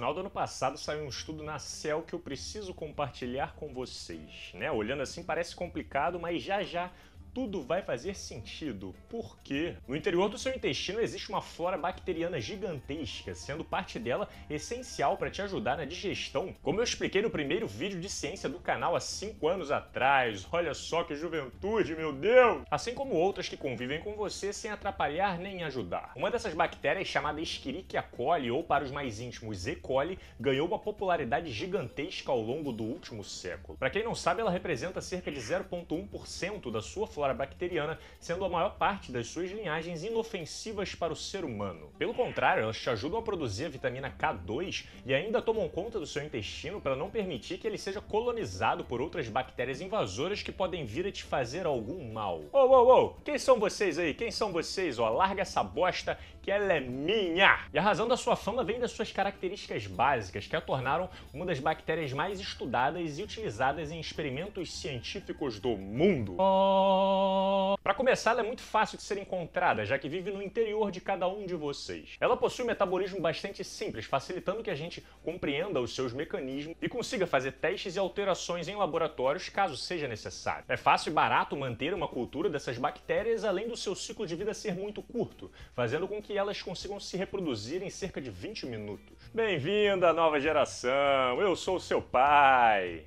final 0.00 0.14
do 0.14 0.20
ano 0.20 0.30
passado 0.30 0.78
saiu 0.78 1.04
um 1.04 1.10
estudo 1.10 1.42
na 1.42 1.58
Cell 1.58 2.00
que 2.00 2.14
eu 2.14 2.18
preciso 2.18 2.72
compartilhar 2.72 3.54
com 3.56 3.74
vocês, 3.74 4.50
né? 4.54 4.72
Olhando 4.72 5.02
assim 5.02 5.22
parece 5.22 5.54
complicado, 5.54 6.18
mas 6.18 6.42
já 6.42 6.62
já 6.62 6.90
tudo 7.32 7.62
vai 7.62 7.82
fazer 7.82 8.14
sentido. 8.14 8.94
Por 9.08 9.38
quê? 9.42 9.76
No 9.86 9.96
interior 9.96 10.28
do 10.28 10.38
seu 10.38 10.54
intestino 10.54 11.00
existe 11.00 11.28
uma 11.28 11.40
flora 11.40 11.76
bacteriana 11.76 12.40
gigantesca, 12.40 13.34
sendo 13.34 13.64
parte 13.64 13.98
dela 13.98 14.28
essencial 14.48 15.16
para 15.16 15.30
te 15.30 15.40
ajudar 15.42 15.76
na 15.76 15.84
digestão. 15.84 16.54
Como 16.62 16.80
eu 16.80 16.84
expliquei 16.84 17.22
no 17.22 17.30
primeiro 17.30 17.66
vídeo 17.66 18.00
de 18.00 18.08
ciência 18.08 18.48
do 18.48 18.58
canal 18.58 18.96
há 18.96 19.00
5 19.00 19.46
anos 19.46 19.70
atrás. 19.70 20.46
Olha 20.50 20.74
só 20.74 21.04
que 21.04 21.14
juventude, 21.14 21.94
meu 21.94 22.12
Deus! 22.12 22.62
Assim 22.70 22.94
como 22.94 23.14
outras 23.14 23.48
que 23.48 23.56
convivem 23.56 24.00
com 24.00 24.14
você 24.14 24.52
sem 24.52 24.70
atrapalhar 24.70 25.38
nem 25.38 25.62
ajudar. 25.62 26.12
Uma 26.16 26.30
dessas 26.30 26.54
bactérias, 26.54 27.08
chamada 27.08 27.40
Escherichia 27.40 28.02
coli, 28.02 28.50
ou 28.50 28.64
para 28.64 28.84
os 28.84 28.90
mais 28.90 29.20
íntimos 29.20 29.66
E. 29.66 29.76
coli, 29.76 30.18
ganhou 30.38 30.66
uma 30.66 30.78
popularidade 30.78 31.50
gigantesca 31.52 32.32
ao 32.32 32.40
longo 32.40 32.72
do 32.72 32.84
último 32.84 33.22
século. 33.22 33.78
Para 33.78 33.90
quem 33.90 34.02
não 34.02 34.14
sabe, 34.14 34.40
ela 34.40 34.50
representa 34.50 35.00
cerca 35.00 35.30
de 35.30 35.38
0,1% 35.38 36.70
da 36.70 36.82
sua 36.82 37.06
flora 37.06 37.19
flora 37.20 37.34
bacteriana, 37.34 37.98
sendo 38.18 38.46
a 38.46 38.48
maior 38.48 38.76
parte 38.78 39.12
das 39.12 39.26
suas 39.26 39.50
linhagens 39.50 40.02
inofensivas 40.02 40.94
para 40.94 41.12
o 41.12 41.16
ser 41.16 41.44
humano. 41.44 41.90
Pelo 41.98 42.14
contrário, 42.14 42.62
elas 42.62 42.78
te 42.78 42.88
ajudam 42.88 43.18
a 43.18 43.22
produzir 43.22 43.66
a 43.66 43.68
vitamina 43.68 44.10
K2 44.18 44.86
e 45.04 45.12
ainda 45.12 45.42
tomam 45.42 45.68
conta 45.68 46.00
do 46.00 46.06
seu 46.06 46.24
intestino 46.24 46.80
para 46.80 46.96
não 46.96 47.10
permitir 47.10 47.58
que 47.58 47.66
ele 47.66 47.76
seja 47.76 48.00
colonizado 48.00 48.84
por 48.84 49.02
outras 49.02 49.28
bactérias 49.28 49.82
invasoras 49.82 50.42
que 50.42 50.50
podem 50.50 50.86
vir 50.86 51.06
a 51.06 51.12
te 51.12 51.22
fazer 51.22 51.66
algum 51.66 52.10
mal. 52.10 52.42
Ô, 52.50 52.58
ô, 52.58 53.04
ô, 53.04 53.10
quem 53.22 53.36
são 53.36 53.60
vocês 53.60 53.98
aí? 53.98 54.14
Quem 54.14 54.30
são 54.30 54.50
vocês? 54.50 54.98
Ó, 54.98 55.06
larga 55.10 55.42
essa 55.42 55.62
bosta 55.62 56.18
que 56.42 56.50
ela 56.50 56.72
é 56.72 56.80
minha! 56.80 57.60
E 57.72 57.78
a 57.78 57.82
razão 57.82 58.08
da 58.08 58.16
sua 58.16 58.36
fama 58.36 58.64
vem 58.64 58.78
das 58.78 58.92
suas 58.92 59.12
características 59.12 59.86
básicas, 59.86 60.46
que 60.46 60.56
a 60.56 60.60
tornaram 60.60 61.08
uma 61.32 61.44
das 61.44 61.58
bactérias 61.58 62.12
mais 62.12 62.40
estudadas 62.40 63.18
e 63.18 63.22
utilizadas 63.22 63.90
em 63.90 63.98
experimentos 63.98 64.72
científicos 64.72 65.58
do 65.58 65.76
mundo. 65.76 66.36
Oh. 66.38 67.76
Para 67.82 67.94
começar, 67.94 68.32
ela 68.32 68.40
é 68.40 68.44
muito 68.44 68.62
fácil 68.62 68.96
de 68.96 69.02
ser 69.02 69.18
encontrada, 69.18 69.84
já 69.84 69.98
que 69.98 70.08
vive 70.08 70.30
no 70.30 70.42
interior 70.42 70.90
de 70.90 71.00
cada 71.00 71.26
um 71.28 71.46
de 71.46 71.54
vocês. 71.54 72.16
Ela 72.20 72.36
possui 72.36 72.64
um 72.64 72.68
metabolismo 72.68 73.20
bastante 73.20 73.64
simples, 73.64 74.04
facilitando 74.04 74.62
que 74.62 74.70
a 74.70 74.74
gente 74.74 75.04
compreenda 75.24 75.80
os 75.80 75.94
seus 75.94 76.12
mecanismos 76.12 76.76
e 76.80 76.88
consiga 76.88 77.26
fazer 77.26 77.52
testes 77.52 77.96
e 77.96 77.98
alterações 77.98 78.68
em 78.68 78.76
laboratórios 78.76 79.48
caso 79.48 79.76
seja 79.76 80.06
necessário. 80.06 80.64
É 80.68 80.76
fácil 80.76 81.10
e 81.10 81.14
barato 81.14 81.56
manter 81.56 81.92
uma 81.94 82.08
cultura 82.08 82.48
dessas 82.48 82.78
bactérias, 82.78 83.44
além 83.44 83.68
do 83.68 83.76
seu 83.76 83.94
ciclo 83.94 84.26
de 84.26 84.36
vida 84.36 84.54
ser 84.54 84.74
muito 84.74 85.02
curto, 85.02 85.50
fazendo 85.74 86.06
com 86.06 86.22
que 86.22 86.29
elas 86.36 86.62
consigam 86.62 87.00
se 87.00 87.16
reproduzir 87.16 87.82
em 87.82 87.90
cerca 87.90 88.20
de 88.20 88.30
20 88.30 88.66
minutos. 88.66 89.16
Bem-vinda 89.34 90.10
à 90.10 90.12
nova 90.12 90.40
geração! 90.40 91.40
Eu 91.40 91.56
sou 91.56 91.80
seu 91.80 92.00
pai! 92.00 93.04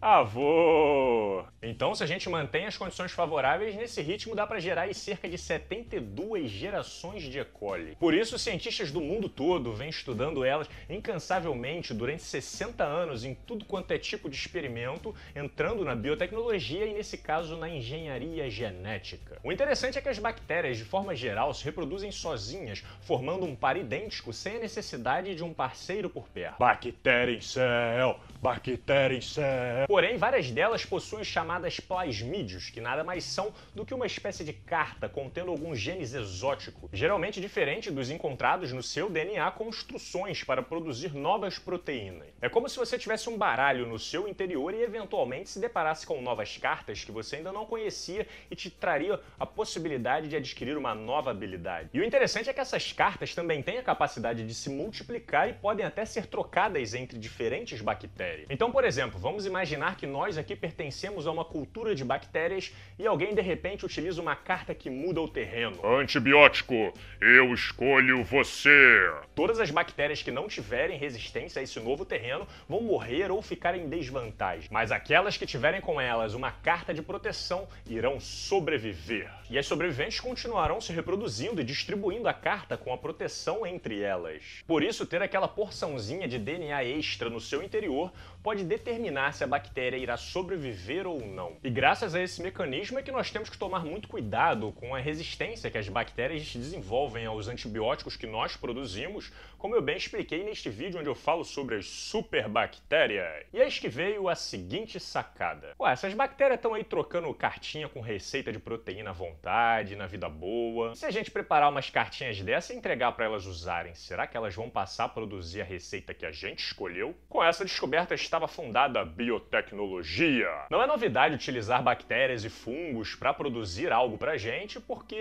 Avô! 0.00 1.44
Então, 1.60 1.92
se 1.92 2.04
a 2.04 2.06
gente 2.06 2.28
mantém 2.28 2.66
as 2.66 2.76
condições 2.76 3.10
favoráveis, 3.10 3.74
nesse 3.74 4.00
ritmo 4.00 4.34
dá 4.34 4.46
para 4.46 4.60
gerar 4.60 4.92
cerca 4.94 5.28
de 5.28 5.36
72 5.36 6.50
gerações 6.50 7.24
de 7.24 7.38
E. 7.38 7.44
coli. 7.44 7.96
Por 7.98 8.14
isso, 8.14 8.38
cientistas 8.38 8.92
do 8.92 9.00
mundo 9.00 9.28
todo 9.28 9.72
vêm 9.72 9.88
estudando 9.88 10.44
elas 10.44 10.70
incansavelmente 10.88 11.92
durante 11.92 12.22
60 12.22 12.84
anos 12.84 13.24
em 13.24 13.34
tudo 13.34 13.64
quanto 13.64 13.90
é 13.90 13.98
tipo 13.98 14.30
de 14.30 14.36
experimento, 14.36 15.12
entrando 15.34 15.84
na 15.84 15.96
biotecnologia 15.96 16.86
e, 16.86 16.94
nesse 16.94 17.18
caso, 17.18 17.56
na 17.56 17.68
engenharia 17.68 18.48
genética. 18.48 19.38
O 19.42 19.50
interessante 19.50 19.98
é 19.98 20.00
que 20.00 20.08
as 20.08 20.18
bactérias, 20.18 20.78
de 20.78 20.84
forma 20.84 21.14
geral, 21.14 21.52
se 21.52 21.64
reproduzem 21.64 22.12
sozinhas, 22.12 22.84
formando 23.00 23.44
um 23.44 23.56
par 23.56 23.76
idêntico 23.76 24.32
sem 24.32 24.56
a 24.56 24.60
necessidade 24.60 25.34
de 25.34 25.42
um 25.42 25.52
parceiro 25.52 26.08
por 26.08 26.28
perto. 26.28 26.58
Bactéria 26.60 27.34
em 27.34 27.40
céu! 27.40 28.20
Bactéria 28.40 29.16
em 29.16 29.20
céu! 29.20 29.86
Porém, 29.88 30.16
várias 30.16 30.48
delas 30.48 30.84
possuem 30.84 31.24
chamadas 31.24 31.80
plasmídeos, 31.80 32.70
que 32.70 32.80
nada 32.80 33.02
mais 33.02 33.24
são 33.24 33.52
do 33.74 33.84
que 33.84 33.92
uma 33.92 34.06
espécie 34.06 34.44
de 34.44 34.52
carta 34.52 35.08
contendo 35.08 35.50
alguns 35.50 35.80
genes 35.80 36.14
exóticos, 36.14 36.88
geralmente 36.92 37.40
diferente 37.40 37.90
dos 37.90 38.10
encontrados 38.10 38.72
no 38.72 38.82
seu 38.82 39.10
DNA 39.10 39.50
com 39.50 39.68
instruções 39.68 40.44
para 40.44 40.62
produzir 40.62 41.14
novas 41.14 41.58
proteínas. 41.58 42.28
É 42.40 42.48
como 42.48 42.68
se 42.68 42.76
você 42.76 42.96
tivesse 42.96 43.28
um 43.28 43.36
baralho 43.36 43.86
no 43.86 43.98
seu 43.98 44.28
interior 44.28 44.72
e 44.72 44.82
eventualmente 44.82 45.50
se 45.50 45.58
deparasse 45.58 46.06
com 46.06 46.22
novas 46.22 46.56
cartas 46.56 47.02
que 47.02 47.10
você 47.10 47.36
ainda 47.36 47.50
não 47.50 47.66
conhecia 47.66 48.24
e 48.48 48.54
te 48.54 48.70
traria 48.70 49.18
a 49.38 49.46
possibilidade 49.46 50.28
de 50.28 50.36
adquirir 50.36 50.76
uma 50.76 50.94
nova 50.94 51.32
habilidade. 51.32 51.90
E 51.92 51.98
o 52.00 52.04
interessante 52.04 52.48
é 52.48 52.52
que 52.52 52.60
essas 52.60 52.92
cartas 52.92 53.34
também 53.34 53.62
têm 53.62 53.78
a 53.78 53.82
capacidade 53.82 54.46
de 54.46 54.54
se 54.54 54.70
multiplicar 54.70 55.48
e 55.48 55.54
podem 55.54 55.84
até 55.84 56.04
ser 56.04 56.26
trocadas 56.26 56.94
entre 56.94 57.18
diferentes 57.18 57.80
bactérias. 57.80 58.27
Então, 58.48 58.70
por 58.70 58.84
exemplo, 58.84 59.18
vamos 59.18 59.46
imaginar 59.46 59.78
imaginar 59.78 59.96
que 59.96 60.06
nós 60.06 60.38
aqui 60.38 60.56
pertencemos 60.56 61.26
a 61.26 61.30
uma 61.30 61.44
cultura 61.44 61.94
de 61.94 62.04
bactérias 62.04 62.72
e 62.98 63.06
alguém 63.06 63.34
de 63.34 63.42
repente 63.42 63.84
utiliza 63.84 64.20
uma 64.20 64.34
carta 64.34 64.74
que 64.74 64.88
muda 64.88 65.20
o 65.20 65.28
terreno. 65.28 65.78
Antibiótico, 65.84 66.92
eu 67.20 67.52
escolho 67.52 68.24
você. 68.24 69.10
Todas 69.34 69.60
as 69.60 69.70
bactérias 69.70 70.22
que 70.22 70.30
não 70.30 70.48
tiverem 70.48 70.98
resistência 70.98 71.60
a 71.60 71.62
esse 71.62 71.78
novo 71.80 72.04
terreno 72.04 72.46
vão 72.68 72.80
morrer 72.80 73.30
ou 73.30 73.42
ficar 73.42 73.76
em 73.76 73.88
desvantagem, 73.88 74.68
mas 74.70 74.90
aquelas 74.90 75.36
que 75.36 75.46
tiverem 75.46 75.80
com 75.80 76.00
elas 76.00 76.34
uma 76.34 76.50
carta 76.50 76.94
de 76.94 77.02
proteção 77.02 77.68
irão 77.86 78.18
sobreviver. 78.18 79.30
E 79.50 79.58
as 79.58 79.66
sobreviventes 79.66 80.20
continuarão 80.20 80.80
se 80.80 80.92
reproduzindo 80.92 81.60
e 81.60 81.64
distribuindo 81.64 82.28
a 82.28 82.34
carta 82.34 82.76
com 82.76 82.92
a 82.92 82.98
proteção 82.98 83.66
entre 83.66 84.00
elas. 84.00 84.62
Por 84.66 84.82
isso, 84.82 85.06
ter 85.06 85.22
aquela 85.22 85.48
porçãozinha 85.48 86.28
de 86.28 86.38
DNA 86.38 86.84
extra 86.84 87.30
no 87.30 87.40
seu 87.40 87.62
interior 87.62 88.12
pode 88.42 88.64
determinar 88.64 89.32
se 89.32 89.44
a 89.44 89.46
bactéria 89.46 89.96
irá 89.96 90.16
sobreviver 90.16 91.06
ou 91.06 91.20
não. 91.20 91.56
E 91.62 91.70
graças 91.70 92.14
a 92.14 92.22
esse 92.22 92.42
mecanismo 92.42 92.98
é 92.98 93.02
que 93.02 93.12
nós 93.12 93.30
temos 93.30 93.50
que 93.50 93.58
tomar 93.58 93.84
muito 93.84 94.08
cuidado 94.08 94.72
com 94.72 94.94
a 94.94 94.98
resistência 94.98 95.70
que 95.70 95.78
as 95.78 95.88
bactérias 95.88 96.54
desenvolvem 96.54 97.26
aos 97.26 97.48
antibióticos 97.48 98.16
que 98.16 98.26
nós 98.26 98.56
produzimos, 98.56 99.32
como 99.58 99.74
eu 99.74 99.82
bem 99.82 99.96
expliquei 99.96 100.44
neste 100.44 100.70
vídeo 100.70 101.00
onde 101.00 101.08
eu 101.08 101.14
falo 101.14 101.44
sobre 101.44 101.76
as 101.76 101.86
superbactérias. 101.86 103.46
E 103.52 103.58
eis 103.58 103.78
que 103.78 103.88
veio 103.88 104.28
a 104.28 104.34
seguinte 104.34 105.00
sacada. 105.00 105.74
Ué, 105.78 105.92
essas 105.92 106.14
bactérias 106.14 106.58
estão 106.58 106.74
aí 106.74 106.84
trocando 106.84 107.32
cartinha 107.34 107.88
com 107.88 108.00
receita 108.00 108.52
de 108.52 108.58
proteína 108.58 109.10
à 109.10 109.12
vontade, 109.12 109.96
na 109.96 110.06
vida 110.06 110.28
boa. 110.28 110.94
Se 110.94 111.06
a 111.06 111.10
gente 111.10 111.30
preparar 111.30 111.70
umas 111.70 111.90
cartinhas 111.90 112.40
dessa 112.40 112.72
e 112.72 112.76
entregar 112.76 113.12
para 113.12 113.24
elas 113.24 113.46
usarem, 113.46 113.94
será 113.94 114.26
que 114.26 114.36
elas 114.36 114.54
vão 114.54 114.70
passar 114.70 115.04
a 115.04 115.08
produzir 115.08 115.60
a 115.60 115.64
receita 115.64 116.14
que 116.14 116.24
a 116.24 116.32
gente 116.32 116.64
escolheu? 116.64 117.14
Com 117.28 117.42
essa 117.42 117.64
descoberta 117.64 118.07
estava 118.14 118.48
fundada 118.48 119.00
a 119.00 119.04
biotecnologia. 119.04 120.48
Não 120.70 120.82
é 120.82 120.86
novidade 120.86 121.34
utilizar 121.34 121.82
bactérias 121.82 122.44
e 122.44 122.50
fungos 122.50 123.14
para 123.14 123.34
produzir 123.34 123.92
algo 123.92 124.18
pra 124.18 124.36
gente, 124.36 124.80
porque 124.80 125.16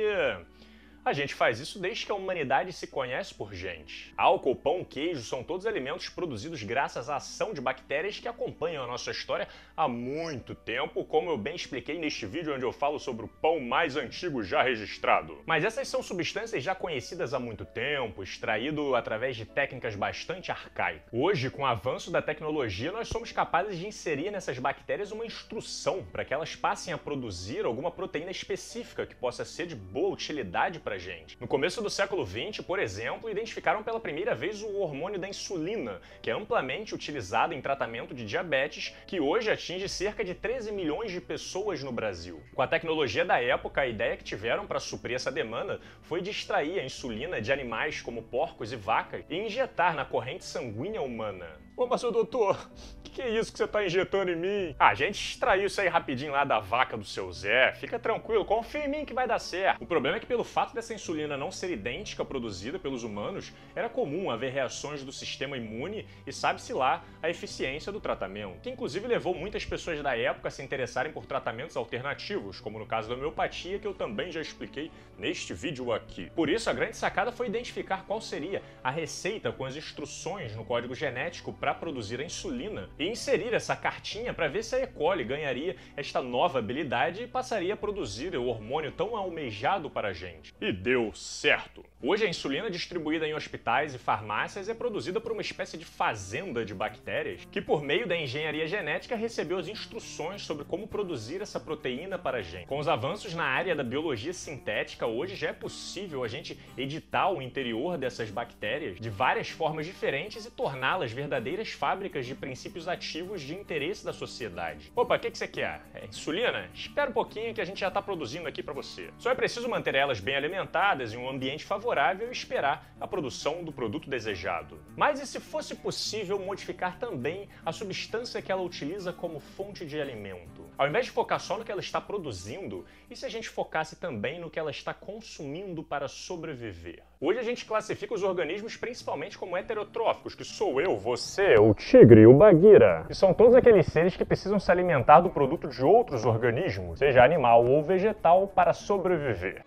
a 1.07 1.13
gente 1.13 1.33
faz 1.33 1.59
isso 1.61 1.79
desde 1.79 2.05
que 2.05 2.11
a 2.11 2.15
humanidade 2.15 2.73
se 2.73 2.85
conhece 2.85 3.33
por 3.33 3.53
gente. 3.53 4.13
Álcool, 4.17 4.55
pão, 4.55 4.83
queijo 4.83 5.21
são 5.21 5.41
todos 5.41 5.65
alimentos 5.65 6.09
produzidos 6.09 6.61
graças 6.63 7.09
à 7.09 7.15
ação 7.15 7.53
de 7.53 7.61
bactérias 7.61 8.19
que 8.19 8.27
acompanham 8.27 8.83
a 8.83 8.87
nossa 8.87 9.11
história 9.11 9.47
há 9.75 9.87
muito 9.87 10.53
tempo, 10.53 11.05
como 11.05 11.31
eu 11.31 11.37
bem 11.37 11.55
expliquei 11.55 11.97
neste 11.97 12.25
vídeo 12.25 12.53
onde 12.53 12.65
eu 12.65 12.73
falo 12.73 12.99
sobre 12.99 13.23
o 13.23 13.27
pão 13.27 13.61
mais 13.61 13.95
antigo 13.95 14.43
já 14.43 14.61
registrado. 14.61 15.41
Mas 15.45 15.63
essas 15.63 15.87
são 15.87 16.03
substâncias 16.03 16.61
já 16.61 16.75
conhecidas 16.75 17.33
há 17.33 17.39
muito 17.39 17.63
tempo, 17.63 18.21
extraído 18.21 18.93
através 18.93 19.37
de 19.37 19.45
técnicas 19.45 19.95
bastante 19.95 20.51
arcaicas. 20.51 21.07
Hoje, 21.13 21.49
com 21.49 21.61
o 21.61 21.65
avanço 21.65 22.11
da 22.11 22.21
tecnologia, 22.21 22.91
nós 22.91 23.07
somos 23.07 23.31
capazes 23.31 23.77
de 23.77 23.87
inserir 23.87 24.29
nessas 24.29 24.59
bactérias 24.59 25.13
uma 25.13 25.25
instrução 25.25 26.05
para 26.11 26.25
que 26.25 26.33
elas 26.33 26.53
passem 26.53 26.93
a 26.93 26.97
produzir 26.97 27.63
alguma 27.63 27.91
proteína 27.91 28.31
específica 28.31 29.05
que 29.05 29.15
possa 29.15 29.45
ser 29.45 29.67
de 29.67 29.75
boa 29.75 30.13
utilidade 30.13 30.81
para 30.81 30.96
gente. 30.97 31.37
No 31.39 31.47
começo 31.47 31.81
do 31.81 31.89
século 31.89 32.25
XX, 32.25 32.65
por 32.65 32.79
exemplo, 32.79 33.29
identificaram 33.29 33.83
pela 33.83 33.99
primeira 33.99 34.33
vez 34.33 34.61
o 34.61 34.77
hormônio 34.77 35.19
da 35.19 35.27
insulina, 35.27 36.01
que 36.21 36.29
é 36.29 36.33
amplamente 36.33 36.95
utilizado 36.95 37.53
em 37.53 37.61
tratamento 37.61 38.13
de 38.13 38.25
diabetes, 38.25 38.93
que 39.05 39.19
hoje 39.19 39.51
atinge 39.51 39.87
cerca 39.87 40.23
de 40.23 40.33
13 40.33 40.71
milhões 40.71 41.11
de 41.11 41.21
pessoas 41.21 41.83
no 41.83 41.91
Brasil. 41.91 42.41
Com 42.53 42.61
a 42.61 42.67
tecnologia 42.67 43.25
da 43.25 43.41
época, 43.41 43.81
a 43.81 43.87
ideia 43.87 44.17
que 44.17 44.23
tiveram 44.23 44.65
para 44.65 44.79
suprir 44.79 45.15
essa 45.15 45.31
demanda 45.31 45.79
foi 46.01 46.21
de 46.21 46.31
extrair 46.31 46.79
a 46.79 46.85
insulina 46.85 47.41
de 47.41 47.51
animais 47.51 48.01
como 48.01 48.23
porcos 48.23 48.71
e 48.71 48.75
vacas 48.75 49.23
e 49.29 49.35
injetar 49.35 49.95
na 49.95 50.05
corrente 50.05 50.45
sanguínea 50.45 51.01
humana. 51.01 51.66
Ô, 51.77 51.85
mas 51.85 52.03
o 52.03 52.09
doutor, 52.09 52.57
que, 53.03 53.11
que 53.11 53.21
é 53.21 53.29
isso 53.29 53.51
que 53.51 53.57
você 53.59 53.67
tá 53.67 53.85
injetando 53.85 54.31
em 54.31 54.35
mim? 54.35 54.75
Ah, 54.79 54.89
a 54.89 54.95
gente 54.95 55.15
extraiu 55.15 55.67
isso 55.67 55.79
aí 55.79 55.87
rapidinho 55.87 56.31
lá 56.31 56.43
da 56.43 56.59
vaca 56.59 56.97
do 56.97 57.05
seu 57.05 57.31
Zé. 57.31 57.71
Fica 57.73 57.99
tranquilo, 57.99 58.43
confia 58.43 58.85
em 58.85 58.87
mim 58.87 59.05
que 59.05 59.13
vai 59.13 59.27
dar 59.27 59.37
certo. 59.37 59.83
O 59.83 59.85
problema 59.85 60.17
é 60.17 60.19
que 60.19 60.25
pelo 60.25 60.43
fato 60.43 60.73
dessa 60.73 60.93
insulina 60.93 61.37
não 61.37 61.51
ser 61.51 61.69
idêntica 61.71 62.25
produzida 62.25 62.79
pelos 62.79 63.03
humanos, 63.03 63.53
era 63.75 63.89
comum 63.89 64.31
haver 64.31 64.51
reações 64.51 65.03
do 65.03 65.11
sistema 65.11 65.55
imune 65.55 66.07
e 66.25 66.33
sabe-se 66.33 66.73
lá 66.73 67.03
a 67.21 67.29
eficiência 67.29 67.91
do 67.91 67.99
tratamento, 67.99 68.59
que 68.61 68.69
inclusive 68.71 69.07
levou 69.07 69.35
muitas 69.35 69.63
pessoas 69.63 70.01
da 70.01 70.17
época 70.17 70.47
a 70.47 70.51
se 70.51 70.63
interessarem 70.63 71.11
por 71.11 71.27
tratamentos 71.27 71.77
alternativos, 71.77 72.59
como 72.59 72.79
no 72.79 72.87
caso 72.87 73.07
da 73.07 73.13
homeopatia, 73.13 73.77
que 73.77 73.87
eu 73.87 73.93
também 73.93 74.31
já 74.31 74.41
expliquei 74.41 74.91
neste 75.17 75.53
vídeo 75.53 75.91
aqui. 75.91 76.31
Por 76.35 76.49
isso, 76.49 76.69
a 76.69 76.73
grande 76.73 76.97
sacada 76.97 77.31
foi 77.31 77.47
identificar 77.47 78.03
qual 78.05 78.19
seria 78.19 78.63
a 78.83 78.89
receita 78.89 79.51
com 79.51 79.63
as 79.63 79.75
instruções 79.75 80.55
no 80.55 80.65
código 80.65 80.95
genético 80.95 81.53
produzir 81.73 82.19
a 82.19 82.23
insulina 82.23 82.89
e 82.97 83.07
inserir 83.07 83.53
essa 83.53 83.75
cartinha 83.75 84.33
para 84.33 84.47
ver 84.47 84.63
se 84.63 84.75
a 84.75 84.79
E. 84.79 84.87
coli 84.87 85.23
ganharia 85.23 85.75
esta 85.95 86.21
nova 86.21 86.59
habilidade 86.59 87.23
e 87.23 87.27
passaria 87.27 87.73
a 87.73 87.77
produzir 87.77 88.35
o 88.35 88.45
hormônio 88.45 88.91
tão 88.91 89.15
almejado 89.15 89.89
para 89.89 90.09
a 90.09 90.13
gente. 90.13 90.53
E 90.59 90.71
deu 90.71 91.13
certo. 91.13 91.83
Hoje 92.01 92.25
a 92.25 92.29
insulina 92.29 92.69
distribuída 92.69 93.27
em 93.27 93.33
hospitais 93.33 93.95
e 93.95 93.97
farmácias 93.97 94.69
é 94.69 94.73
produzida 94.73 95.19
por 95.19 95.31
uma 95.31 95.41
espécie 95.41 95.77
de 95.77 95.85
fazenda 95.85 96.63
de 96.63 96.73
bactérias 96.73 97.45
que 97.51 97.61
por 97.61 97.81
meio 97.81 98.07
da 98.07 98.15
engenharia 98.15 98.67
genética 98.67 99.15
recebeu 99.15 99.57
as 99.57 99.67
instruções 99.67 100.43
sobre 100.43 100.63
como 100.63 100.87
produzir 100.87 101.41
essa 101.41 101.59
proteína 101.59 102.17
para 102.17 102.37
a 102.37 102.41
gente. 102.41 102.67
Com 102.67 102.79
os 102.79 102.87
avanços 102.87 103.33
na 103.33 103.45
área 103.45 103.75
da 103.75 103.83
biologia 103.83 104.33
sintética, 104.33 105.07
hoje 105.07 105.35
já 105.35 105.49
é 105.49 105.53
possível 105.53 106.23
a 106.23 106.27
gente 106.27 106.59
editar 106.77 107.29
o 107.29 107.41
interior 107.41 107.97
dessas 107.97 108.29
bactérias 108.29 108.99
de 108.99 109.09
várias 109.09 109.49
formas 109.49 109.85
diferentes 109.85 110.45
e 110.45 110.51
torná-las 110.51 111.11
verdadeiras 111.57 111.71
fábricas 111.71 112.25
de 112.25 112.35
princípios 112.35 112.87
ativos 112.87 113.41
de 113.41 113.55
interesse 113.55 114.05
da 114.05 114.13
sociedade. 114.13 114.91
Opa, 114.95 115.15
o 115.15 115.19
que, 115.19 115.31
que 115.31 115.37
você 115.37 115.47
quer? 115.47 115.81
É 115.93 116.05
insulina? 116.05 116.69
Espera 116.73 117.09
um 117.09 117.13
pouquinho 117.13 117.53
que 117.53 117.61
a 117.61 117.65
gente 117.65 117.79
já 117.79 117.87
está 117.87 118.01
produzindo 118.01 118.47
aqui 118.47 118.61
para 118.61 118.73
você. 118.73 119.09
Só 119.17 119.31
é 119.31 119.35
preciso 119.35 119.67
manter 119.67 119.95
elas 119.95 120.19
bem 120.19 120.35
alimentadas 120.35 121.13
em 121.13 121.17
um 121.17 121.27
ambiente 121.27 121.65
favorável 121.65 122.27
e 122.27 122.31
esperar 122.31 122.93
a 122.99 123.07
produção 123.07 123.63
do 123.63 123.71
produto 123.71 124.09
desejado. 124.09 124.79
Mas 124.95 125.19
e 125.19 125.25
se 125.25 125.39
fosse 125.39 125.75
possível 125.75 126.37
modificar 126.39 126.99
também 126.99 127.49
a 127.65 127.71
substância 127.71 128.41
que 128.41 128.51
ela 128.51 128.61
utiliza 128.61 129.11
como 129.11 129.39
fonte 129.39 129.85
de 129.85 129.99
alimento? 129.99 130.65
Ao 130.77 130.87
invés 130.87 131.05
de 131.05 131.11
focar 131.11 131.39
só 131.39 131.57
no 131.57 131.65
que 131.65 131.71
ela 131.71 131.81
está 131.81 131.99
produzindo, 131.99 132.85
e 133.09 133.15
se 133.15 133.25
a 133.25 133.29
gente 133.29 133.49
focasse 133.49 133.95
também 133.95 134.39
no 134.39 134.49
que 134.49 134.59
ela 134.59 134.71
está 134.71 134.93
consumindo 134.93 135.81
para 135.83 136.07
sobreviver? 136.07 137.03
Hoje 137.19 137.39
a 137.39 137.43
gente 137.43 137.65
classifica 137.65 138.13
os 138.13 138.21
organismos 138.21 138.77
principalmente 138.77 139.39
como 139.39 139.57
heterotróficos, 139.57 140.35
que 140.35 140.43
sou 140.43 140.79
eu, 140.79 140.95
você, 140.95 141.55
o 141.57 141.73
tigre, 141.73 142.27
o 142.27 142.33
baguira. 142.33 143.05
Que 143.07 143.15
são 143.15 143.33
todos 143.33 143.55
aqueles 143.55 143.87
seres 143.87 144.15
que 144.15 144.23
precisam 144.23 144.59
se 144.59 144.71
alimentar 144.71 145.21
do 145.21 145.29
produto 145.31 145.67
de 145.67 145.83
outros 145.83 146.25
organismos, 146.25 146.99
seja 146.99 147.23
animal 147.23 147.65
ou 147.65 147.81
vegetal, 147.81 148.47
para 148.47 148.71
sobreviver. 148.71 149.63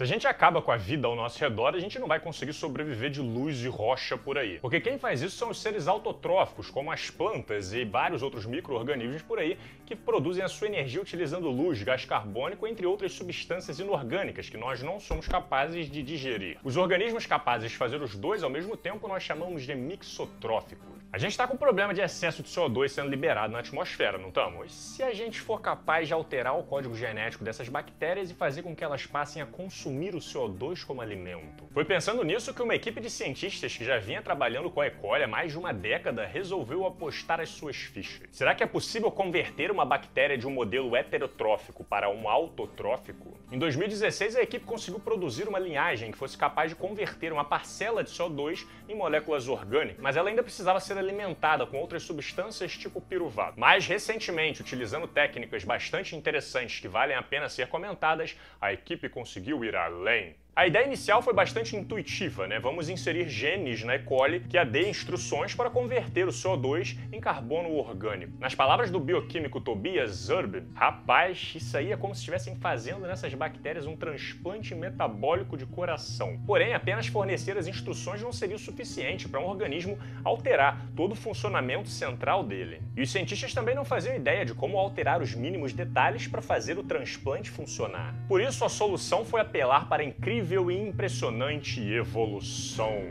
Se 0.00 0.04
a 0.04 0.06
gente 0.06 0.26
acaba 0.26 0.62
com 0.62 0.72
a 0.72 0.78
vida 0.78 1.06
ao 1.06 1.14
nosso 1.14 1.38
redor, 1.38 1.74
a 1.74 1.78
gente 1.78 1.98
não 1.98 2.08
vai 2.08 2.18
conseguir 2.18 2.54
sobreviver 2.54 3.10
de 3.10 3.20
luz 3.20 3.62
e 3.62 3.68
rocha 3.68 4.16
por 4.16 4.38
aí. 4.38 4.58
Porque 4.58 4.80
quem 4.80 4.96
faz 4.98 5.20
isso 5.20 5.36
são 5.36 5.50
os 5.50 5.60
seres 5.60 5.86
autotróficos, 5.86 6.70
como 6.70 6.90
as 6.90 7.10
plantas 7.10 7.74
e 7.74 7.84
vários 7.84 8.22
outros 8.22 8.46
micro-organismos 8.46 9.20
por 9.20 9.38
aí, 9.38 9.58
que 9.84 9.94
produzem 9.94 10.42
a 10.42 10.48
sua 10.48 10.68
energia 10.68 11.02
utilizando 11.02 11.50
luz, 11.50 11.82
gás 11.82 12.06
carbônico, 12.06 12.66
entre 12.66 12.86
outras 12.86 13.12
substâncias 13.12 13.78
inorgânicas 13.78 14.48
que 14.48 14.56
nós 14.56 14.82
não 14.82 14.98
somos 14.98 15.28
capazes 15.28 15.90
de 15.90 16.02
digerir. 16.02 16.56
Os 16.64 16.78
organismos 16.78 17.26
capazes 17.26 17.70
de 17.70 17.76
fazer 17.76 18.00
os 18.00 18.16
dois 18.16 18.42
ao 18.42 18.48
mesmo 18.48 18.78
tempo 18.78 19.06
nós 19.06 19.22
chamamos 19.22 19.64
de 19.64 19.74
mixotróficos. 19.74 20.99
A 21.12 21.18
gente 21.18 21.32
está 21.32 21.44
com 21.44 21.56
problema 21.56 21.92
de 21.92 22.00
excesso 22.00 22.40
de 22.40 22.48
CO2 22.48 22.86
sendo 22.86 23.10
liberado 23.10 23.52
na 23.52 23.58
atmosfera, 23.58 24.16
não 24.16 24.28
estamos? 24.28 24.72
Se 24.72 25.02
a 25.02 25.12
gente 25.12 25.40
for 25.40 25.60
capaz 25.60 26.06
de 26.06 26.14
alterar 26.14 26.56
o 26.56 26.62
código 26.62 26.94
genético 26.94 27.42
dessas 27.42 27.68
bactérias 27.68 28.30
e 28.30 28.34
fazer 28.34 28.62
com 28.62 28.76
que 28.76 28.84
elas 28.84 29.06
passem 29.06 29.42
a 29.42 29.46
consumir 29.46 30.14
o 30.14 30.18
CO2 30.18 30.84
como 30.84 31.00
alimento? 31.00 31.64
Foi 31.72 31.84
pensando 31.84 32.22
nisso 32.22 32.54
que 32.54 32.62
uma 32.62 32.76
equipe 32.76 33.00
de 33.00 33.10
cientistas 33.10 33.76
que 33.76 33.84
já 33.84 33.98
vinha 33.98 34.22
trabalhando 34.22 34.70
com 34.70 34.80
a 34.80 34.86
E. 34.86 34.92
coli 34.92 35.24
há 35.24 35.26
mais 35.26 35.50
de 35.50 35.58
uma 35.58 35.72
década 35.72 36.24
resolveu 36.24 36.86
apostar 36.86 37.40
as 37.40 37.48
suas 37.48 37.74
fichas. 37.74 38.28
Será 38.30 38.54
que 38.54 38.62
é 38.62 38.66
possível 38.66 39.10
converter 39.10 39.72
uma 39.72 39.84
bactéria 39.84 40.38
de 40.38 40.46
um 40.46 40.52
modelo 40.52 40.94
heterotrófico 40.94 41.82
para 41.82 42.08
um 42.08 42.28
autotrófico? 42.28 43.36
Em 43.50 43.58
2016, 43.58 44.36
a 44.36 44.42
equipe 44.42 44.64
conseguiu 44.64 45.00
produzir 45.00 45.48
uma 45.48 45.58
linhagem 45.58 46.12
que 46.12 46.18
fosse 46.18 46.38
capaz 46.38 46.70
de 46.70 46.76
converter 46.76 47.32
uma 47.32 47.44
parcela 47.44 48.04
de 48.04 48.10
CO2 48.10 48.64
em 48.88 48.94
moléculas 48.94 49.48
orgânicas, 49.48 50.00
mas 50.00 50.16
ela 50.16 50.28
ainda 50.28 50.44
precisava 50.44 50.78
ser 50.78 50.99
alimentada 51.00 51.66
com 51.66 51.78
outras 51.78 52.02
substâncias 52.02 52.76
tipo 52.76 53.00
piruvato. 53.00 53.58
Mais 53.58 53.86
recentemente, 53.86 54.60
utilizando 54.60 55.08
técnicas 55.08 55.64
bastante 55.64 56.14
interessantes 56.14 56.80
que 56.80 56.88
valem 56.88 57.16
a 57.16 57.22
pena 57.22 57.48
ser 57.48 57.68
comentadas, 57.68 58.36
a 58.60 58.72
equipe 58.72 59.08
conseguiu 59.08 59.64
ir 59.64 59.74
além. 59.74 60.36
A 60.54 60.66
ideia 60.66 60.84
inicial 60.84 61.22
foi 61.22 61.32
bastante 61.32 61.76
intuitiva, 61.76 62.46
né? 62.46 62.58
Vamos 62.58 62.88
inserir 62.88 63.28
genes 63.28 63.84
na 63.84 63.94
E. 63.94 64.00
coli 64.00 64.40
que 64.40 64.58
adê 64.58 64.90
instruções 64.90 65.54
para 65.54 65.70
converter 65.70 66.26
o 66.26 66.32
CO2 66.32 66.98
em 67.12 67.20
carbono 67.20 67.72
orgânico. 67.76 68.32
Nas 68.40 68.54
palavras 68.54 68.90
do 68.90 68.98
bioquímico 68.98 69.60
Tobias 69.60 70.10
Zurb, 70.10 70.64
rapaz, 70.74 71.52
isso 71.54 71.76
aí 71.76 71.92
é 71.92 71.96
como 71.96 72.14
se 72.14 72.20
estivessem 72.20 72.56
fazendo 72.56 73.06
nessas 73.06 73.32
bactérias 73.32 73.86
um 73.86 73.96
transplante 73.96 74.74
metabólico 74.74 75.56
de 75.56 75.64
coração. 75.66 76.40
Porém, 76.44 76.74
apenas 76.74 77.06
fornecer 77.06 77.56
as 77.56 77.68
instruções 77.68 78.20
não 78.20 78.32
seria 78.32 78.56
o 78.56 78.58
suficiente 78.58 79.28
para 79.28 79.40
um 79.40 79.46
organismo 79.46 79.98
alterar 80.24 80.84
todo 80.96 81.12
o 81.12 81.16
funcionamento 81.16 81.88
central 81.88 82.42
dele. 82.42 82.82
E 82.96 83.02
os 83.02 83.10
cientistas 83.10 83.54
também 83.54 83.76
não 83.76 83.84
faziam 83.84 84.16
ideia 84.16 84.44
de 84.44 84.52
como 84.52 84.78
alterar 84.78 85.22
os 85.22 85.32
mínimos 85.32 85.72
detalhes 85.72 86.26
para 86.26 86.42
fazer 86.42 86.76
o 86.76 86.82
transplante 86.82 87.50
funcionar. 87.50 88.16
Por 88.26 88.40
isso, 88.40 88.64
a 88.64 88.68
solução 88.68 89.24
foi 89.24 89.40
apelar 89.40 89.88
para 89.88 90.02
incríveis 90.02 90.39
incrível 90.39 90.39
e 90.70 90.88
impressionante 90.88 91.80
evolução. 91.80 93.02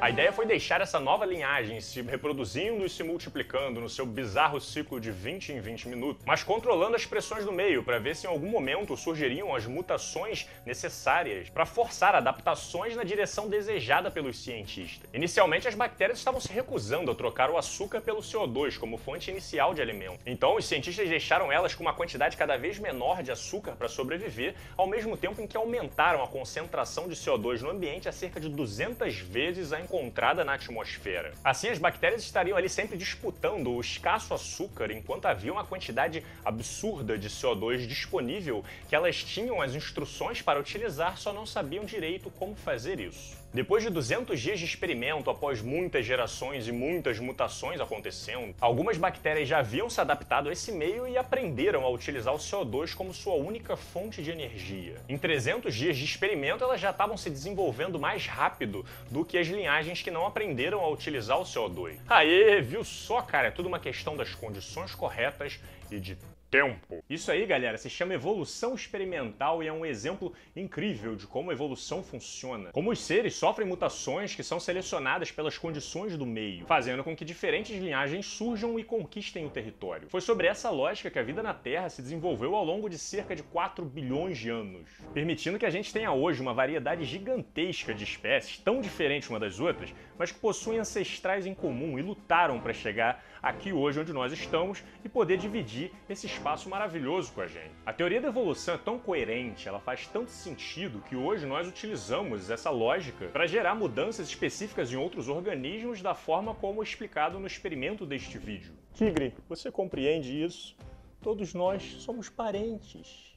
A 0.00 0.08
ideia 0.08 0.32
foi 0.32 0.46
deixar 0.46 0.80
essa 0.80 0.98
nova 0.98 1.26
linhagem 1.26 1.78
se 1.78 2.00
reproduzindo 2.00 2.86
e 2.86 2.88
se 2.88 3.02
multiplicando 3.02 3.82
no 3.82 3.88
seu 3.88 4.06
bizarro 4.06 4.58
ciclo 4.58 4.98
de 4.98 5.10
20 5.10 5.52
em 5.52 5.60
20 5.60 5.88
minutos, 5.88 6.24
mas 6.24 6.42
controlando 6.42 6.96
as 6.96 7.04
pressões 7.04 7.44
do 7.44 7.52
meio 7.52 7.82
para 7.82 7.98
ver 7.98 8.16
se 8.16 8.26
em 8.26 8.30
algum 8.30 8.48
momento 8.48 8.96
surgiriam 8.96 9.54
as 9.54 9.66
mutações 9.66 10.48
necessárias 10.64 11.50
para 11.50 11.66
forçar 11.66 12.14
adaptações 12.14 12.96
na 12.96 13.04
direção 13.04 13.46
desejada 13.46 14.10
pelos 14.10 14.42
cientistas. 14.42 15.06
Inicialmente, 15.12 15.68
as 15.68 15.74
bactérias 15.74 16.18
estavam 16.18 16.40
se 16.40 16.50
recusando 16.50 17.10
a 17.10 17.14
trocar 17.14 17.50
o 17.50 17.58
açúcar 17.58 18.00
pelo 18.00 18.20
CO2 18.20 18.78
como 18.78 18.96
fonte 18.96 19.30
inicial 19.30 19.74
de 19.74 19.82
alimento. 19.82 20.20
Então, 20.24 20.56
os 20.56 20.64
cientistas 20.64 21.10
deixaram 21.10 21.52
elas 21.52 21.74
com 21.74 21.82
uma 21.82 21.92
quantidade 21.92 22.38
cada 22.38 22.56
vez 22.56 22.78
menor 22.78 23.22
de 23.22 23.32
açúcar 23.32 23.72
para 23.72 23.86
sobreviver, 23.86 24.54
ao 24.78 24.86
mesmo 24.86 25.14
tempo 25.14 25.42
em 25.42 25.46
que 25.46 25.58
aumentaram 25.58 26.22
a 26.22 26.26
concentração 26.26 27.06
de 27.06 27.14
CO2 27.14 27.60
no 27.60 27.68
ambiente 27.68 28.08
a 28.08 28.12
cerca 28.12 28.40
de 28.40 28.48
200 28.48 29.18
vezes 29.18 29.74
a 29.74 29.89
encontrada 29.90 30.44
na 30.44 30.54
atmosfera. 30.54 31.32
Assim, 31.44 31.68
as 31.68 31.78
bactérias 31.78 32.22
estariam 32.22 32.56
ali 32.56 32.68
sempre 32.68 32.96
disputando 32.96 33.72
o 33.72 33.80
escasso 33.80 34.32
açúcar, 34.32 34.92
enquanto 34.92 35.26
havia 35.26 35.52
uma 35.52 35.64
quantidade 35.64 36.22
absurda 36.44 37.18
de 37.18 37.28
CO2 37.28 37.88
disponível 37.88 38.64
que 38.88 38.94
elas 38.94 39.16
tinham 39.24 39.60
as 39.60 39.74
instruções 39.74 40.40
para 40.40 40.60
utilizar, 40.60 41.18
só 41.18 41.32
não 41.32 41.44
sabiam 41.44 41.84
direito 41.84 42.30
como 42.30 42.54
fazer 42.54 43.00
isso. 43.00 43.40
Depois 43.52 43.82
de 43.82 43.90
200 43.90 44.40
dias 44.40 44.60
de 44.60 44.64
experimento, 44.64 45.28
após 45.28 45.60
muitas 45.60 46.06
gerações 46.06 46.68
e 46.68 46.72
muitas 46.72 47.18
mutações 47.18 47.80
acontecendo, 47.80 48.54
algumas 48.60 48.96
bactérias 48.96 49.48
já 49.48 49.58
haviam 49.58 49.90
se 49.90 50.00
adaptado 50.00 50.48
a 50.48 50.52
esse 50.52 50.70
meio 50.70 51.08
e 51.08 51.18
aprenderam 51.18 51.84
a 51.84 51.88
utilizar 51.88 52.32
o 52.32 52.38
CO2 52.38 52.94
como 52.94 53.12
sua 53.12 53.34
única 53.34 53.76
fonte 53.76 54.22
de 54.22 54.30
energia. 54.30 54.94
Em 55.08 55.18
300 55.18 55.74
dias 55.74 55.96
de 55.96 56.04
experimento, 56.04 56.62
elas 56.62 56.80
já 56.80 56.90
estavam 56.90 57.16
se 57.16 57.28
desenvolvendo 57.28 57.98
mais 57.98 58.24
rápido 58.24 58.86
do 59.10 59.24
que 59.24 59.36
as 59.36 59.48
linhagens 59.48 59.79
que 60.02 60.10
não 60.10 60.26
aprenderam 60.26 60.80
a 60.80 60.88
utilizar 60.88 61.38
o 61.38 61.44
CO2. 61.44 61.98
Aê, 62.08 62.60
viu 62.60 62.84
só, 62.84 63.22
cara? 63.22 63.48
É 63.48 63.50
tudo 63.50 63.66
uma 63.66 63.78
questão 63.78 64.16
das 64.16 64.34
condições 64.34 64.94
corretas 64.94 65.58
e 65.90 65.98
de 65.98 66.16
tempo. 66.50 67.02
Isso 67.08 67.30
aí, 67.30 67.46
galera, 67.46 67.78
se 67.78 67.88
chama 67.88 68.14
evolução 68.14 68.74
experimental 68.74 69.62
e 69.62 69.68
é 69.68 69.72
um 69.72 69.86
exemplo 69.86 70.32
incrível 70.54 71.14
de 71.14 71.26
como 71.26 71.50
a 71.50 71.54
evolução 71.54 72.02
funciona. 72.02 72.70
Como 72.72 72.90
os 72.90 73.00
seres 73.00 73.36
sofrem 73.36 73.68
mutações 73.68 74.34
que 74.34 74.42
são 74.42 74.58
selecionadas 74.58 75.30
pelas 75.30 75.56
condições 75.56 76.16
do 76.16 76.26
meio, 76.26 76.66
fazendo 76.66 77.04
com 77.04 77.14
que 77.14 77.24
diferentes 77.24 77.78
linhagens 77.80 78.26
surjam 78.26 78.78
e 78.78 78.84
conquistem 78.84 79.46
o 79.46 79.50
território. 79.50 80.08
Foi 80.08 80.20
sobre 80.20 80.48
essa 80.48 80.70
lógica 80.70 81.10
que 81.10 81.18
a 81.18 81.22
vida 81.22 81.42
na 81.42 81.54
Terra 81.54 81.88
se 81.88 82.02
desenvolveu 82.02 82.56
ao 82.56 82.64
longo 82.64 82.88
de 82.88 82.98
cerca 82.98 83.36
de 83.36 83.42
4 83.44 83.84
bilhões 83.84 84.36
de 84.36 84.50
anos, 84.50 84.88
permitindo 85.14 85.58
que 85.58 85.66
a 85.66 85.70
gente 85.70 85.92
tenha 85.92 86.12
hoje 86.12 86.42
uma 86.42 86.52
variedade 86.52 87.04
gigantesca 87.04 87.94
de 87.94 88.02
espécies, 88.02 88.58
tão 88.58 88.80
diferentes 88.80 89.30
uma 89.30 89.38
das 89.38 89.60
outras, 89.60 89.94
mas 90.18 90.32
que 90.32 90.40
possuem 90.40 90.80
ancestrais 90.80 91.46
em 91.46 91.54
comum 91.54 91.98
e 91.98 92.02
lutaram 92.02 92.60
para 92.60 92.72
chegar 92.72 93.24
aqui 93.42 93.72
hoje 93.72 94.00
onde 94.00 94.12
nós 94.12 94.32
estamos 94.32 94.82
e 95.04 95.08
poder 95.08 95.38
dividir 95.38 95.92
esse 96.08 96.26
espaço 96.40 96.70
maravilhoso 96.70 97.30
com 97.32 97.42
a 97.42 97.46
gente. 97.46 97.70
A 97.84 97.92
teoria 97.92 98.18
da 98.18 98.28
evolução 98.28 98.74
é 98.74 98.78
tão 98.78 98.98
coerente, 98.98 99.68
ela 99.68 99.78
faz 99.78 100.06
tanto 100.06 100.30
sentido 100.30 101.02
que 101.06 101.14
hoje 101.14 101.44
nós 101.44 101.68
utilizamos 101.68 102.48
essa 102.48 102.70
lógica 102.70 103.26
para 103.26 103.46
gerar 103.46 103.74
mudanças 103.74 104.26
específicas 104.26 104.90
em 104.90 104.96
outros 104.96 105.28
organismos 105.28 106.00
da 106.00 106.14
forma 106.14 106.54
como 106.54 106.82
explicado 106.82 107.38
no 107.38 107.46
experimento 107.46 108.06
deste 108.06 108.38
vídeo. 108.38 108.72
Tigre, 108.94 109.34
você 109.46 109.70
compreende 109.70 110.42
isso? 110.42 110.74
Todos 111.20 111.52
nós 111.52 111.82
somos 111.98 112.30
parentes. 112.30 113.36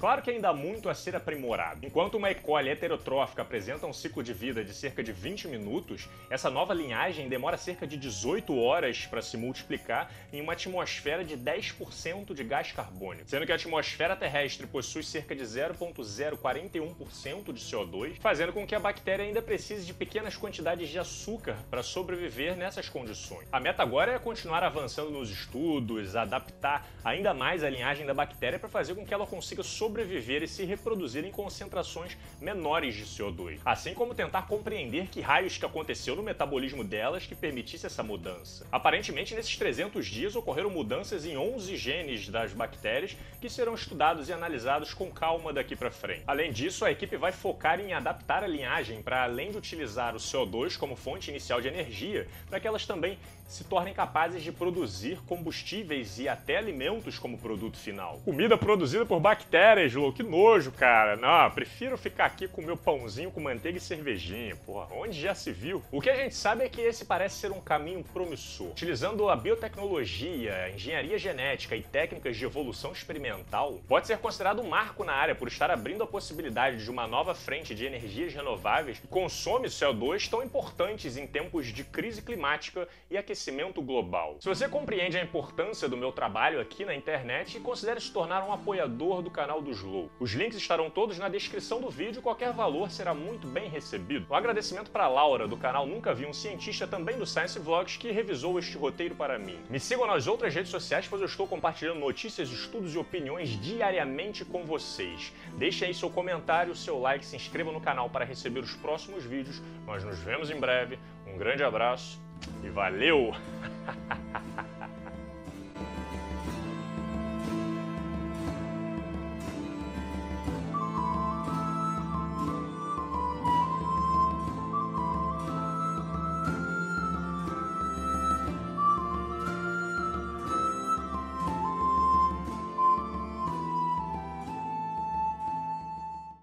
Claro 0.00 0.20
que 0.22 0.30
ainda 0.30 0.48
há 0.48 0.54
muito 0.54 0.88
a 0.88 0.94
ser 0.94 1.14
aprimorado. 1.14 1.84
Enquanto 1.84 2.14
uma 2.14 2.30
E. 2.30 2.34
coli 2.34 2.70
heterotrófica 2.70 3.42
apresenta 3.42 3.86
um 3.86 3.92
ciclo 3.92 4.22
de 4.22 4.32
vida 4.32 4.64
de 4.64 4.72
cerca 4.72 5.02
de 5.02 5.12
20 5.12 5.46
minutos, 5.46 6.08
essa 6.30 6.48
nova 6.48 6.72
linhagem 6.72 7.28
demora 7.28 7.58
cerca 7.58 7.86
de 7.86 7.98
18 7.98 8.58
horas 8.58 9.04
para 9.04 9.20
se 9.20 9.36
multiplicar 9.36 10.10
em 10.32 10.40
uma 10.40 10.54
atmosfera 10.54 11.22
de 11.22 11.36
10% 11.36 12.32
de 12.32 12.42
gás 12.42 12.72
carbônico, 12.72 13.28
sendo 13.28 13.44
que 13.44 13.52
a 13.52 13.56
atmosfera 13.56 14.16
terrestre 14.16 14.66
possui 14.66 15.02
cerca 15.02 15.36
de 15.36 15.44
0,041% 15.44 17.52
de 17.52 17.60
CO2, 17.60 18.16
fazendo 18.20 18.54
com 18.54 18.66
que 18.66 18.74
a 18.74 18.80
bactéria 18.80 19.26
ainda 19.26 19.42
precise 19.42 19.84
de 19.84 19.92
pequenas 19.92 20.34
quantidades 20.34 20.88
de 20.88 20.98
açúcar 20.98 21.58
para 21.70 21.82
sobreviver 21.82 22.56
nessas 22.56 22.88
condições. 22.88 23.46
A 23.52 23.60
meta 23.60 23.82
agora 23.82 24.12
é 24.12 24.18
continuar 24.18 24.64
avançando 24.64 25.10
nos 25.10 25.30
estudos, 25.30 26.16
adaptar 26.16 26.88
ainda 27.04 27.34
mais 27.34 27.62
a 27.62 27.68
linhagem 27.68 28.06
da 28.06 28.14
bactéria 28.14 28.58
para 28.58 28.70
fazer 28.70 28.94
com 28.94 29.04
que 29.04 29.12
ela 29.12 29.26
consiga 29.26 29.62
sobreviver 29.62 29.89
sobreviver 29.90 30.44
e 30.44 30.48
se 30.48 30.64
reproduzir 30.64 31.24
em 31.24 31.32
concentrações 31.32 32.16
menores 32.40 32.94
de 32.94 33.04
CO2, 33.04 33.58
assim 33.64 33.92
como 33.92 34.14
tentar 34.14 34.46
compreender 34.46 35.08
que 35.08 35.20
raios 35.20 35.58
que 35.58 35.66
aconteceu 35.66 36.14
no 36.14 36.22
metabolismo 36.22 36.84
delas 36.84 37.26
que 37.26 37.34
permitisse 37.34 37.86
essa 37.86 38.02
mudança. 38.02 38.64
Aparentemente, 38.70 39.34
nesses 39.34 39.56
300 39.56 40.06
dias 40.06 40.36
ocorreram 40.36 40.70
mudanças 40.70 41.26
em 41.26 41.36
11 41.36 41.76
genes 41.76 42.28
das 42.28 42.52
bactérias 42.52 43.16
que 43.40 43.50
serão 43.50 43.74
estudados 43.74 44.28
e 44.28 44.32
analisados 44.32 44.94
com 44.94 45.10
calma 45.10 45.52
daqui 45.52 45.74
para 45.74 45.90
frente. 45.90 46.22
Além 46.26 46.52
disso, 46.52 46.84
a 46.84 46.92
equipe 46.92 47.16
vai 47.16 47.32
focar 47.32 47.80
em 47.80 47.92
adaptar 47.92 48.44
a 48.44 48.46
linhagem 48.46 49.02
para 49.02 49.24
além 49.24 49.50
de 49.50 49.58
utilizar 49.58 50.14
o 50.14 50.18
CO2 50.18 50.78
como 50.78 50.94
fonte 50.94 51.30
inicial 51.30 51.60
de 51.60 51.66
energia, 51.66 52.28
para 52.48 52.60
que 52.60 52.68
elas 52.68 52.86
também 52.86 53.18
se 53.50 53.64
tornem 53.64 53.92
capazes 53.92 54.44
de 54.44 54.52
produzir 54.52 55.18
combustíveis 55.26 56.20
e 56.20 56.28
até 56.28 56.56
alimentos 56.56 57.18
como 57.18 57.36
produto 57.36 57.76
final. 57.76 58.20
Comida 58.24 58.56
produzida 58.56 59.04
por 59.04 59.18
bactérias 59.18 59.90
Slow, 59.90 60.12
que 60.12 60.22
nojo, 60.22 60.70
cara. 60.70 61.16
Não, 61.16 61.50
prefiro 61.50 61.98
ficar 61.98 62.26
aqui 62.26 62.46
com 62.46 62.62
meu 62.62 62.76
pãozinho 62.76 63.30
com 63.32 63.40
manteiga 63.40 63.76
e 63.76 63.80
cervejinha, 63.80 64.54
porra. 64.64 64.86
Onde 64.94 65.20
já 65.20 65.34
se 65.34 65.50
viu? 65.50 65.82
O 65.90 66.00
que 66.00 66.08
a 66.08 66.14
gente 66.14 66.34
sabe 66.34 66.64
é 66.64 66.68
que 66.68 66.80
esse 66.80 67.04
parece 67.04 67.38
ser 67.38 67.50
um 67.50 67.60
caminho 67.60 68.04
promissor. 68.04 68.68
Utilizando 68.68 69.28
a 69.28 69.34
biotecnologia, 69.34 70.70
engenharia 70.72 71.18
genética 71.18 71.74
e 71.74 71.82
técnicas 71.82 72.36
de 72.36 72.44
evolução 72.44 72.92
experimental, 72.92 73.80
pode 73.88 74.06
ser 74.06 74.18
considerado 74.18 74.62
um 74.62 74.68
marco 74.68 75.02
na 75.02 75.12
área 75.12 75.34
por 75.34 75.48
estar 75.48 75.72
abrindo 75.72 76.04
a 76.04 76.06
possibilidade 76.06 76.84
de 76.84 76.90
uma 76.90 77.08
nova 77.08 77.34
frente 77.34 77.74
de 77.74 77.84
energias 77.84 78.32
renováveis 78.32 79.00
que 79.00 79.08
consome 79.08 79.66
CO2 79.66 80.28
tão 80.28 80.40
importantes 80.40 81.16
em 81.16 81.26
tempos 81.26 81.66
de 81.66 81.82
crise 81.82 82.22
climática 82.22 82.86
e 83.10 83.18
aquecimento 83.18 83.39
global. 83.82 84.36
Se 84.40 84.48
você 84.48 84.68
compreende 84.68 85.16
a 85.16 85.22
importância 85.22 85.88
do 85.88 85.96
meu 85.96 86.12
trabalho 86.12 86.60
aqui 86.60 86.84
na 86.84 86.94
internet, 86.94 87.58
considere 87.60 88.00
se 88.00 88.12
tornar 88.12 88.46
um 88.46 88.52
apoiador 88.52 89.22
do 89.22 89.30
canal 89.30 89.62
do 89.62 89.70
Slow. 89.70 90.10
Os 90.20 90.32
links 90.32 90.56
estarão 90.56 90.90
todos 90.90 91.18
na 91.18 91.28
descrição 91.28 91.80
do 91.80 91.88
vídeo, 91.88 92.22
qualquer 92.22 92.52
valor 92.52 92.90
será 92.90 93.14
muito 93.14 93.46
bem 93.46 93.68
recebido. 93.68 94.26
Um 94.30 94.34
agradecimento 94.34 94.90
para 94.90 95.08
Laura, 95.08 95.48
do 95.48 95.56
canal 95.56 95.86
Nunca 95.86 96.12
Vi 96.12 96.26
um 96.26 96.32
Cientista, 96.32 96.86
também 96.86 97.18
do 97.18 97.26
Science 97.26 97.58
Vlogs, 97.58 97.96
que 97.96 98.10
revisou 98.10 98.58
este 98.58 98.76
roteiro 98.76 99.14
para 99.14 99.38
mim. 99.38 99.58
Me 99.68 99.80
sigam 99.80 100.06
nas 100.06 100.26
outras 100.26 100.54
redes 100.54 100.70
sociais, 100.70 101.06
pois 101.08 101.22
eu 101.22 101.26
estou 101.26 101.46
compartilhando 101.46 102.00
notícias, 102.00 102.50
estudos 102.50 102.94
e 102.94 102.98
opiniões 102.98 103.50
diariamente 103.60 104.44
com 104.44 104.64
vocês. 104.64 105.32
Deixe 105.56 105.84
aí 105.84 105.94
seu 105.94 106.10
comentário, 106.10 106.74
seu 106.74 106.98
like, 106.98 107.24
se 107.24 107.36
inscreva 107.36 107.72
no 107.72 107.80
canal 107.80 108.10
para 108.10 108.24
receber 108.24 108.60
os 108.60 108.74
próximos 108.74 109.24
vídeos. 109.24 109.62
Nós 109.86 110.04
nos 110.04 110.18
vemos 110.18 110.50
em 110.50 110.58
breve. 110.58 110.98
Um 111.26 111.38
grande 111.38 111.62
abraço 111.62 112.20
e 112.62 112.68
valeu! 112.70 113.34